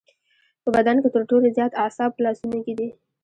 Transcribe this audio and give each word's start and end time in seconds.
په 0.63 0.69
بدن 0.75 0.95
کې 1.01 1.09
تر 1.15 1.21
ټولو 1.29 1.45
زیات 1.57 1.71
اعصاب 1.83 2.09
په 2.15 2.21
لاسونو 2.25 2.57
کې 2.65 2.73
دي. 2.79 2.89